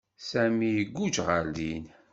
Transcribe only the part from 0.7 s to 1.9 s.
iguǧǧ ɣer din.